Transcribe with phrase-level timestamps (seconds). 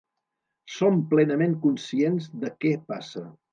[0.75, 3.27] Som plenament conscients de què passa.